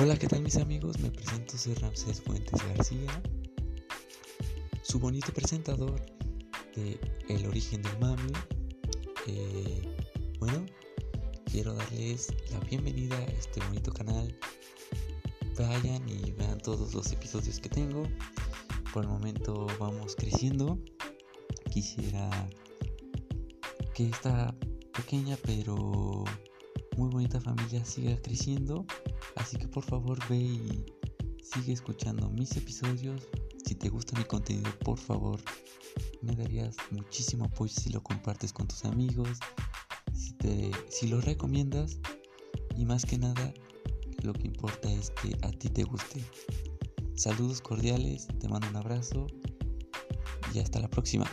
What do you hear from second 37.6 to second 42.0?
si lo compartes con tus amigos, si, te, si lo recomiendas